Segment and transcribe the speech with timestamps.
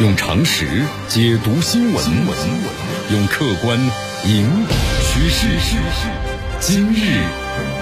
[0.00, 0.64] 用常识
[1.08, 2.04] 解读新闻，
[3.12, 3.78] 用客观
[4.24, 5.46] 引导趋势。
[6.58, 7.22] 今日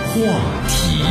[0.08, 1.04] 话题，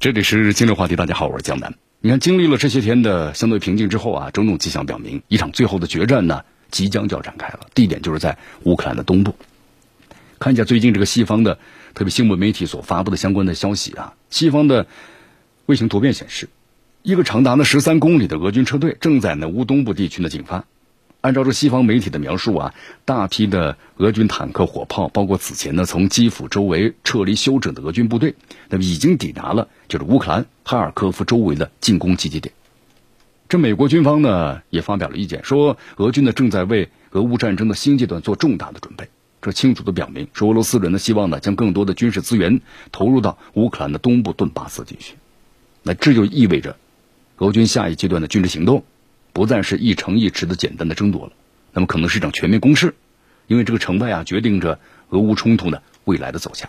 [0.00, 0.96] 这里是今日话题。
[0.96, 1.72] 大家好，我是江南。
[2.00, 7.60] 你看，经历了这些天的相对平静之后啊，种种迹象表明，一场最后的决战呢，即将就要展开了。
[7.74, 9.36] 地点就是在乌克兰的东部。
[10.40, 11.60] 看一下最近这个西方的
[11.94, 14.88] 特别新闻媒体所发布的相关的消息啊，西方的
[15.66, 16.48] 卫星图片显示。
[17.08, 20.66] 一个长达呢十三公里的俄军车队正在呢乌东部地区呢进发。
[21.22, 22.74] 按照这西方媒体的描述啊，
[23.06, 28.34] 大批的俄军坦克、火炮，包括此前呢从基辅周围撤离休整的俄军部队，
[28.68, 32.54] 那么已经抵达了就是乌克兰哈尔科夫周围的进攻集结点。
[33.48, 39.08] 这美国军方呢也发表了意见，说俄军呢正在为俄乌战争的新阶段做重大的准备。
[39.40, 42.60] 这清楚的表明，说俄罗斯人呢希望呢将更多的军事资源
[42.92, 45.14] 投入到乌克兰的东部顿巴斯地区。
[45.82, 46.76] 那这就意味着。
[47.38, 48.84] 俄军下一阶段的军事行动，
[49.32, 51.32] 不再是一城一池的简单的争夺了，
[51.72, 52.94] 那么可能是一场全面攻势，
[53.46, 56.68] 因为这个成败啊，决定着俄乌冲突的未来的走向。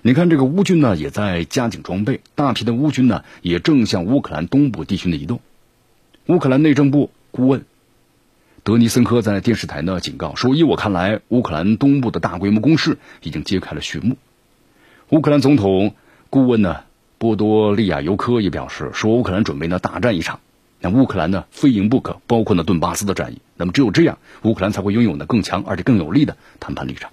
[0.00, 5.40] 你看，这个乌军呢，也在加紧装备，大批的乌军呢，也正向乌克兰东部地区的移动。
[6.26, 7.66] 乌克兰内政部顾问
[8.62, 14.16] 德尼森科在电视台呢警告说：“依我看来，乌克兰东部的大规模攻势已经揭开了序幕。”
[15.10, 15.94] 乌克兰总统
[16.30, 16.84] 顾问呢？
[17.24, 20.40] 波多利亚尤科也表示说，乌克兰准备呢大战一场，
[20.78, 23.40] 那乌克兰呢非赢不可，包括呢顿巴斯的战役。
[23.56, 27.10] 那么只有这样，乌克兰才会拥有呢更强而且更有力的谈判立场。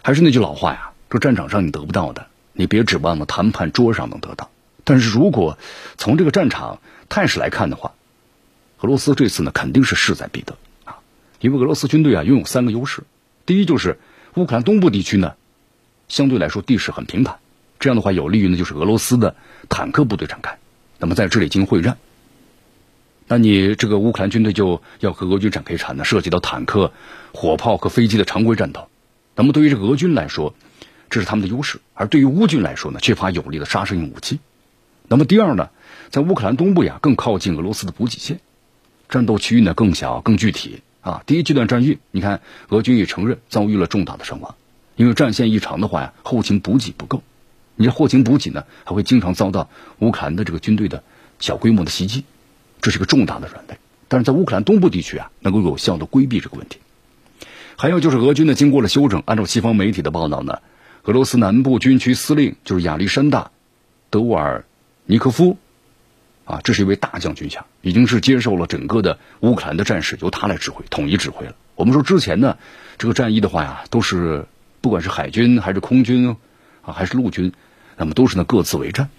[0.00, 4.48] 还是那句老话呀，这战场上你得不到的，你别指望呢谈判桌上能得到。
[4.84, 5.58] 但是如果
[5.98, 6.80] 从这个战场
[7.10, 7.92] 态势来看的话，
[8.80, 10.96] 俄罗斯这次呢肯定是势在必得啊，
[11.40, 13.02] 因为俄罗斯军队啊拥有三个优势，
[13.44, 13.98] 第一就是
[14.36, 15.34] 乌克兰东部地区呢
[16.08, 17.36] 相对来说地势很平坦。
[17.80, 19.34] 这样的话，有利于呢，就是俄罗斯的
[19.70, 20.58] 坦克部队展开。
[20.98, 21.96] 那么在这里进行会战，
[23.26, 26.92] 那你这个乌克兰军队就要和俄军展开一场呢，涉及到坦克、
[27.32, 28.86] 火炮和飞机的常规战斗。
[29.34, 30.54] 那么对于这个俄军来说，
[31.08, 34.40] 这是他们的优势；而对于乌军来说呢，缺乏有力的杀伤性武器。
[35.08, 35.70] 那么第二呢，
[36.10, 38.40] 在乌克兰东部呀，更靠近俄罗斯的补给线，
[39.08, 41.22] 战斗区域呢更小、更具体啊。
[41.24, 44.54] 第一阶段战役，你看俄军也承认遭遇了重大的伤亡，
[44.96, 47.22] 因为战线一长的话呀，后勤补给不够。
[47.80, 49.70] 你这后勤补给呢，还会经常遭到
[50.00, 51.02] 乌克兰的这个军队的
[51.38, 52.24] 小规模的袭击，
[52.82, 53.78] 这是个重大的软肋。
[54.06, 56.78] 但是在乌克兰东部地区啊，能够有效的规避这个问题。
[57.78, 60.58] 还有就是俄军呢，经过了休整，按照西方媒体的报道呢，
[61.04, 63.44] 俄罗斯南部军区司令就是亚历山大·
[64.10, 64.66] 德沃尔
[65.06, 65.56] 尼科夫，
[66.44, 71.54] 啊，这是一位大将军衔，已经是接受了整个的乌克兰的战事，由他来指挥，统一指挥了。
[71.76, 72.58] 我们说之前呢，
[72.98, 74.44] 这个战役的话呀，都是
[74.82, 76.36] 不管是海军还是空军
[76.82, 77.54] 啊，还是陆军。
[78.00, 79.10] 那么都是呢各自为战。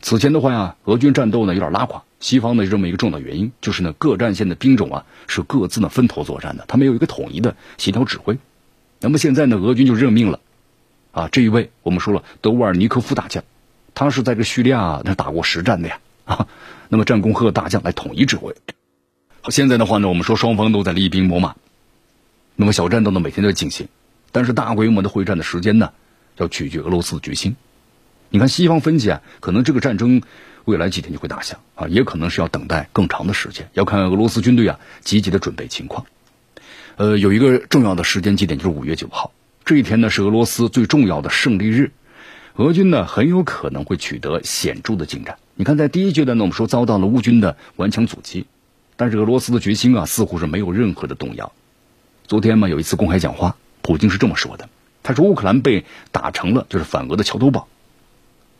[0.00, 2.04] 此前的话呀，俄军战斗呢有点拉垮。
[2.20, 8.38] 西方呢这么一个重要原因就是呢各战线的兵种啊是各自呢分头作战的，他没有一个统一的协调指挥。
[9.00, 10.38] 那么现在呢俄军就任命了
[11.10, 13.42] 啊这一位我们说了德沃尔尼科夫大将，
[13.92, 16.46] 他是在这叙利亚那打过实战的呀啊，
[16.88, 18.54] 那么战功赫大将来统一指挥。
[19.40, 21.56] 好，现在的话呢我们说双方都在厉兵秣马，
[22.54, 23.88] 那么小战斗呢每天都在进行，
[24.30, 25.90] 但是大规模的会战的时间呢
[26.36, 27.56] 要取决俄罗斯的决心。
[28.32, 30.22] 你看，西方分析啊，可能这个战争
[30.64, 36.06] 未来几天就会打响啊，也可能是要等待更长的时间，要看俄罗斯军队啊积极的准备情况。
[36.94, 39.32] 呃，有一个重要的时间节点就是五月九号
[39.64, 41.90] 这一天呢，是俄罗斯最重要的胜利日，
[42.54, 45.36] 俄军呢很有可能会取得显著的进展。
[45.56, 48.46] 你看，在第一阶段呢，我们说遭到了乌军的顽强阻击，
[48.94, 51.50] 但是俄罗斯的决心啊似乎是没有任何的动摇。
[52.28, 54.68] 昨天嘛，有一次公开讲话，普京是这么说的，
[55.02, 57.66] 他说乌克兰被打成了就是反俄的桥头堡。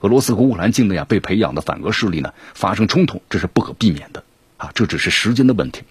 [0.00, 4.24] 俄罗斯和乌克兰境内啊被培养的反俄势力呢发生冲突，这是不可避免的
[4.56, 5.82] 啊，这只是时间的问题。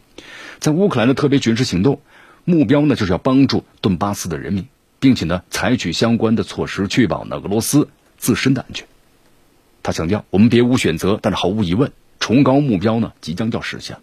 [0.60, 2.02] 在乌克兰的特别军事行动
[2.44, 4.68] 目标呢就是要帮助顿巴斯的人民，
[5.00, 7.88] 并且呢采取相关的措施，确保呢俄罗斯
[8.18, 8.88] 自身的安全。
[9.84, 13.98] 他强调，我们别无选择，但是毫无疑问，崇高目标呢即将要实现。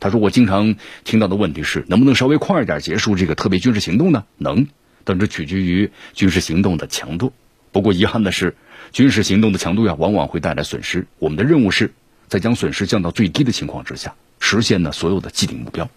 [0.00, 4.24] 他说，我经常听到的问题是，能不能稍微快一点结束这个特别军事行动呢？
[4.38, 4.66] 能，
[5.04, 7.32] 但这取决于军事行动的强度。
[7.72, 8.54] 不过遗憾的是。
[8.90, 11.06] 军事行动的强度呀，往往会带来损失。
[11.18, 11.94] 我们的任务是
[12.28, 15.88] 在将损失降到最低的情况之下，实现呢所有的既定目标。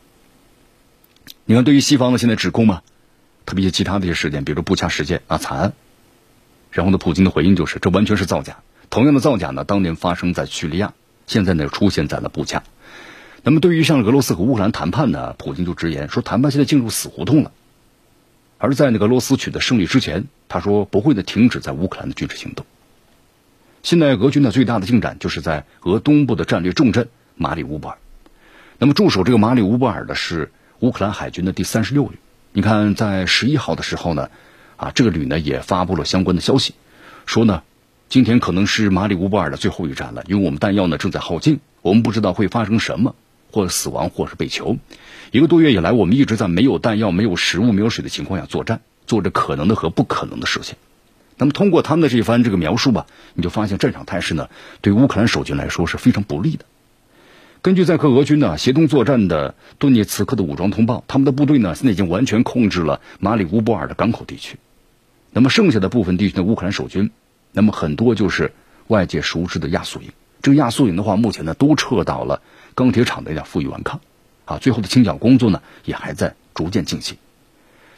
[1.44, 2.84] 你看，对于西方的现在指控嘛，
[3.46, 5.74] 特别是其他的一些事件，比如布恰事件啊惨案，
[6.72, 8.60] 然后呢，普京的回应就是这完全是造假。
[8.90, 10.94] 同样的造假呢，当年发生在叙利亚，
[11.28, 12.64] 现在呢出现在了布恰。
[13.44, 17.52] 那么，对于像俄罗斯和乌克兰谈判呢，普京就直言说，谈判现在进入死胡同了。
[18.58, 22.66] 而在那个俄罗斯取得胜利之前，他说不会的停止在乌克兰的军事行动。
[23.84, 27.98] 现在俄军的最大的进展就是在俄东部的战略重镇马里乌波尔。
[28.78, 32.18] 那么驻守这个马里乌波尔的是乌克兰海军的第三十六旅。
[32.52, 34.30] 你看，在十一号的时候呢，
[34.78, 36.74] 啊，这个旅呢也发布了相关的消息，
[37.26, 37.64] 说呢，
[38.10, 43.14] 今天可能是马里乌波尔的最后一战了，因为我们弹药呢正在耗尽，我们不知道会发生什么，
[43.52, 44.78] 或者死亡，或是被囚。
[45.32, 48.82] 一个多月以来，我们一直在没有弹药、没有食物、没有水的情况下作战。
[49.08, 50.76] 做着可能的和不可能的事情，
[51.38, 54.50] 那么通过他们的这一番这个描述吧，你就发现战场态势呢，
[54.82, 56.66] 对乌克兰守军来说是非常不利的。
[57.62, 64.58] 根据在和俄军呢协同作战的顿涅茨克的武装通报，他们的部队呢现在已经完全控制了马里乌波尔的港口地区。
[65.32, 67.12] 那么剩下的部分地区的乌克兰守军，
[67.52, 68.54] 那么很多就是
[68.88, 70.12] 外界熟知的亚速营。
[70.42, 72.42] 这个亚速营的话，目前呢都撤到了
[72.76, 74.00] 钢铁厂的要负隅顽抗，
[74.46, 77.18] 啊，最后的清剿工作呢也还在逐渐进行。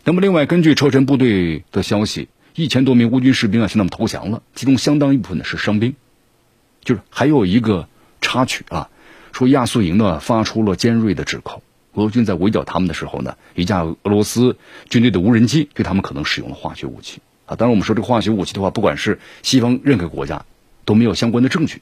[0.07, 5.95] 那么，另外根据车臣部队的消息，一千多名乌军士兵啊向他们投降了，其中相当一部分呢是伤兵。
[6.81, 7.89] 就是还有一个
[8.21, 8.89] 插曲啊，
[9.33, 11.61] 说亚速营呢发出了尖锐的指控，
[11.95, 14.55] 俄军在围剿他们的时候呢，一架俄罗斯
[14.89, 17.57] 军队的无人机对他们可能使用了化学武器啊。
[17.57, 20.45] 当然，我们说这个化学武器的话，不管是西方任何国家
[20.85, 21.81] 都没有相关的证据，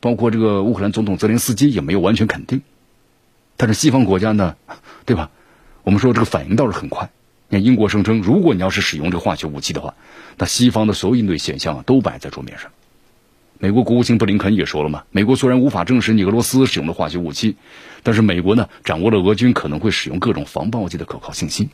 [0.00, 2.60] 包括这个乌克兰总统泽连斯基也没有完全肯定。
[3.56, 4.54] 但是西方国家呢，
[5.06, 5.30] 对吧？
[5.82, 7.08] 我们说这个反应倒是很快。
[7.62, 9.94] 英国声称，如果你要是使用这个化学武器的话，
[10.38, 12.70] 那西方的所有应对选项都摆在桌面上。
[13.58, 17.56] 美国国务卿布林肯也说了嘛，美国虽然无法证实你俄罗斯使用的化学武器，
[18.02, 21.68] 但是美国呢掌握了俄军可能会使用各种防爆剂的可靠信息。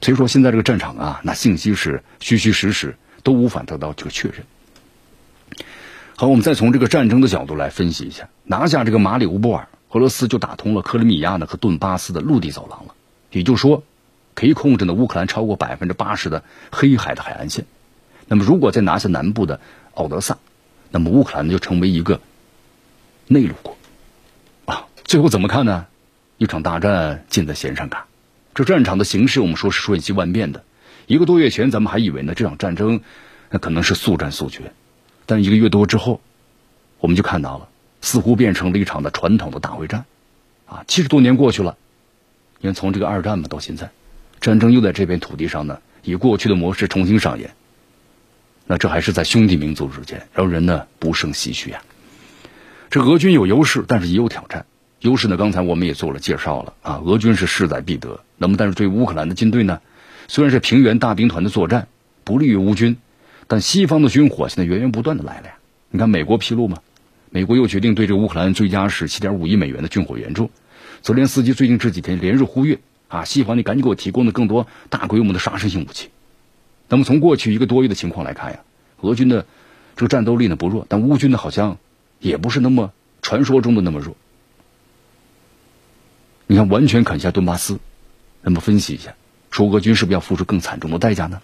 [0.00, 4.44] 所以说现在这个战场啊，那信息是虚虚实实，都无法得到这个确认。
[6.16, 12.94] 好，我们再从这个战争的角度来分析一下，拿下这个马里乌波尔，俄罗斯就打通了克里米亚呢和顿巴斯的陆地走廊了，
[13.32, 13.82] 也就是说。
[14.40, 16.42] 可以控制的乌克兰超过百分之八十的
[16.72, 17.66] 黑海的海岸线，
[18.26, 19.60] 那么如果再拿下南部的
[19.92, 20.38] 奥德萨，
[20.90, 22.22] 那么乌克兰就成为一个
[23.26, 23.76] 内陆国
[24.64, 24.86] 啊。
[25.04, 25.84] 最后怎么看呢？
[26.38, 28.04] 一场大战近在弦上看，
[28.54, 30.64] 这战场的形势我们说是瞬息万变的。
[31.06, 33.02] 一个多月前咱们还以为呢这场战争
[33.50, 34.72] 那可能是速战速决，
[35.26, 36.22] 但一个月多之后，
[36.98, 37.68] 我们就看到了
[38.00, 40.06] 似乎变成了一场的传统的大会战
[40.64, 40.82] 啊。
[40.88, 41.76] 七十多年过去了，
[42.62, 43.90] 因为从这个二战嘛到现在。
[44.40, 47.50] 战争又在这片土地上呢，以过去的模式重新上演。
[48.66, 51.82] 那这还是在兄弟民族之间，让人呢不胜唏嘘啊。
[52.88, 54.64] 这俄军有优势，但是也有挑战。
[55.00, 58.20] 优势呢，刚才我们也做了介绍了啊，俄军是势在必得。
[58.38, 59.80] 那么，但是对乌克兰的军队呢，
[60.28, 61.88] 虽然是平原大兵团的作战
[62.24, 62.96] 不利于乌军，
[63.46, 65.54] 但西方的军火现在源源不断的来了呀。
[65.90, 66.78] 你看，美国披露嘛，
[67.30, 70.50] 美国又决定对这乌克兰追加是七点五亿美元的军火援助。
[71.02, 72.78] 泽连斯基最近这几天连日呼吁。
[73.10, 76.08] 啊，西方，你赶紧给我提供的更多大规模的杀伤性武器。
[76.88, 78.60] 那么从过去一个多月的情况来看呀，
[79.02, 79.44] 俄军的
[79.96, 81.76] 这个战斗力呢不弱，但乌军呢好像
[82.20, 84.16] 也不是那么传说中的那么弱。
[86.46, 87.78] 你看，完全啃下顿巴斯，
[88.42, 89.14] 那么分析一下，
[89.50, 91.42] 说俄军是不是要付出更惨重的代价呢？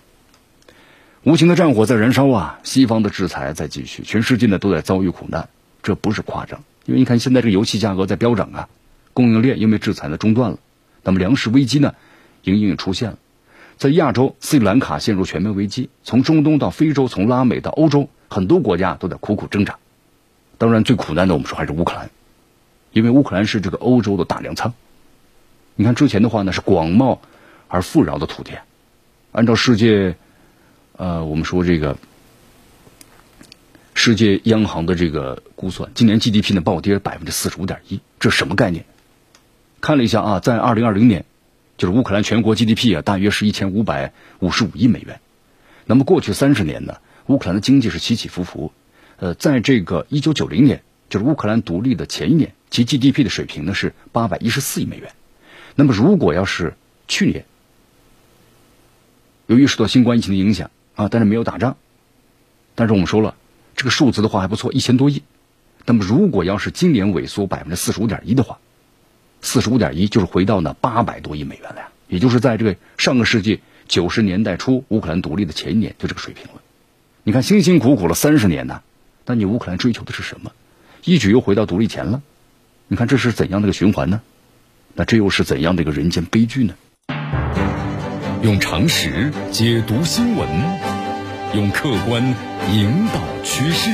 [1.25, 5.49] 无情的战火在燃烧啊，西方的制裁在继续，全世界呢都在遭遇苦难，
[5.83, 6.63] 这不是夸张。
[6.85, 8.69] 因为你看，现在这个油气价格在飙涨啊，
[9.13, 10.59] 供应链因为制裁呢中断了。
[11.07, 11.95] 那么粮食危机呢，
[12.43, 13.19] 隐隐出现了，
[13.79, 19.79] 在亚洲，斯里兰卡陷入全面危机；从中东到非洲，从拉美到欧洲，很多国家都在苦苦挣扎。
[20.59, 22.11] 当然，最苦难的我们说还是乌克兰，
[22.93, 24.75] 因为乌克兰是这个欧洲的大粮仓。
[25.77, 27.17] 你看之前的话呢，是广袤
[27.69, 28.51] 而富饶的土地，
[29.31, 30.17] 按照世界，
[30.97, 31.97] 呃，我们说这个
[33.95, 38.85] 世界央行的这个估算，今年 GDP 呢暴跌百分之四十五点一，这什么概念？
[39.87, 41.25] 看了一下啊，在二零二零年，
[41.79, 45.21] 就是乌克兰全国 GDP 啊，大约是一千五百五十五亿美元。
[45.85, 48.73] 那么过去三十年呢，乌克兰的经济是起起伏伏。
[49.19, 55.13] 呃，在这个一九九零年，就是乌克兰独立的前一年，其 GDP 的水平呢是八百一十四亿美元。
[55.77, 56.75] 那么如果要是
[57.07, 57.45] 去年，
[59.47, 61.77] 由于受到新冠疫情的影响啊，但是没有打仗，
[62.75, 63.37] 但是我们说了，
[63.77, 65.23] 这个数字的话还不错，一千多亿。
[65.85, 68.59] 那么如果要是今年萎缩百分之四十五点一的话，
[69.47, 76.61] 四十五点一，就是回到那八百多亿美元了呀，也就是在这个上个世纪九十年代初乌克兰独立的前一年就这个水平了。
[77.23, 78.83] 你看辛辛苦苦了三十年呢，
[79.25, 80.51] 那你乌克兰追求的是什么？
[81.05, 82.23] 一举又回到独立前了。
[82.89, 84.21] 你看这是怎样的一个循环呢？
[84.95, 86.75] 那这又是怎样的一个人间悲剧呢？
[88.43, 90.49] 用常识解读新闻，
[91.55, 92.35] 用客观
[92.73, 93.91] 引导趋势。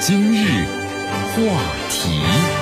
[0.00, 0.64] 今日
[1.34, 1.42] 话
[1.90, 2.61] 题。